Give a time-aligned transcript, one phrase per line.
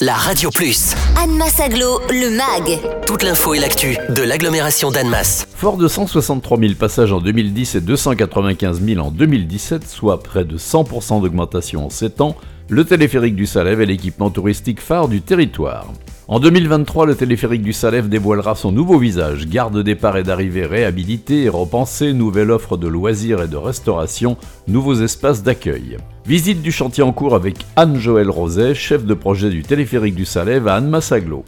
[0.00, 0.94] la Radio Plus.
[1.22, 2.80] Annemasse Aglo, le MAG.
[3.06, 5.46] Toute l'info et l'actu de l'agglomération d'Annemasse.
[5.54, 10.56] Fort de 163 000 passages en 2010 et 295 000 en 2017, soit près de
[10.56, 12.36] 100% d'augmentation en 7 ans,
[12.68, 15.86] le téléphérique du Salève est l'équipement touristique phare du territoire.
[16.30, 20.64] En 2023, le téléphérique du Salève dévoilera son nouveau visage, gare de départ et d'arrivée
[20.64, 24.36] réhabilitée et repensée, nouvelle offre de loisirs et de restauration,
[24.68, 25.96] nouveaux espaces d'accueil.
[26.26, 30.68] Visite du chantier en cours avec Anne-Joëlle Roset, chef de projet du téléphérique du Salève
[30.68, 31.44] à Anne-Massaglo.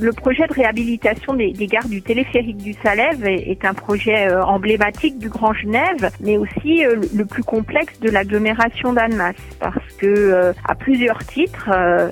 [0.00, 5.18] Le projet de réhabilitation des, gares du téléphérique du Salève est, un projet euh, emblématique
[5.18, 10.52] du Grand Genève, mais aussi euh, le plus complexe de l'agglomération d'Annemasse, parce que euh,
[10.66, 11.68] à plusieurs titres,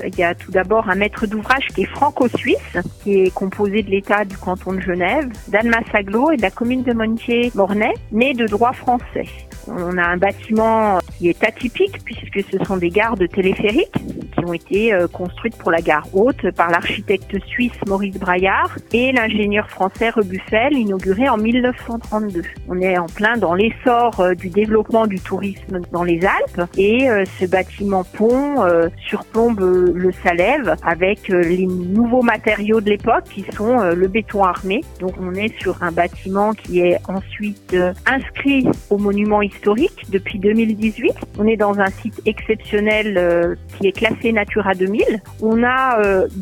[0.06, 3.90] il y a tout d'abord un maître d'ouvrage qui est franco-suisse, qui est composé de
[3.90, 8.74] l'État du canton de Genève, d'Annemasse-Aglo et de la commune de Montier-Mornay, né de droit
[8.74, 9.24] français.
[9.66, 14.27] On a un bâtiment qui est atypique puisque ce sont des gares de téléphérique qui
[14.48, 20.10] ont été construites pour la gare haute par l'architecte suisse Maurice Braillard et l'ingénieur français
[20.10, 22.42] Rebuffel, inauguré en 1932.
[22.68, 27.08] On est en plein dans l'essor euh, du développement du tourisme dans les Alpes et
[27.08, 33.44] euh, ce bâtiment pont euh, surplombe le Salève avec les nouveaux matériaux de l'époque qui
[33.54, 34.80] sont le béton armé.
[35.00, 41.12] Donc on est sur un bâtiment qui est ensuite inscrit au monument historique depuis 2018.
[41.38, 45.20] On est dans un site exceptionnel qui est classé Natura 2000.
[45.42, 45.98] On a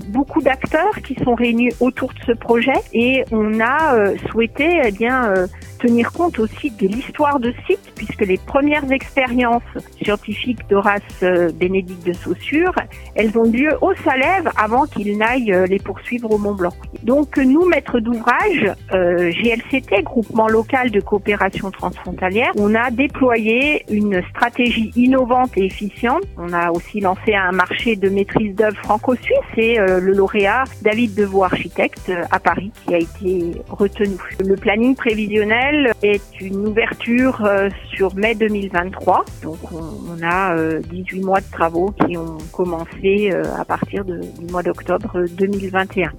[0.09, 4.93] beaucoup d'acteurs qui sont réunis autour de ce projet et on a euh, souhaité eh
[4.93, 5.47] bien euh,
[5.79, 9.63] tenir compte aussi de l'histoire de site puisque les premières expériences
[10.03, 12.75] scientifiques d'Horace euh, Bénédicte de Saussure,
[13.15, 16.73] elles ont lieu au Salève avant qu'il n'aille les poursuivre au Mont Blanc.
[17.03, 24.91] Donc nous, maîtres d'ouvrage, GLCT, groupement local de coopération transfrontalière, on a déployé une stratégie
[24.97, 26.23] innovante et efficiente.
[26.37, 31.45] On a aussi lancé un marché de maîtrise d'œuvre franco-suisse et le lauréat David Deveau
[31.45, 34.17] architecte à Paris qui a été retenu.
[34.41, 35.66] Le planning prévisionnel
[36.03, 39.25] est une ouverture euh, sur mai 2023.
[39.43, 44.21] Donc on a 18 euh, mois de travaux qui ont commencé euh, à partir du
[44.51, 46.13] mois d'octobre 2021.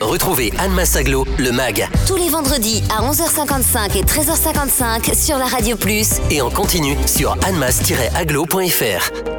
[0.00, 1.86] Retrouvez Anne Massaglo, le MAG.
[2.06, 6.20] Tous les vendredis à 11h55 et 13h55 sur la Radio Plus.
[6.30, 9.33] Et en continu sur annemass-aglo.fr.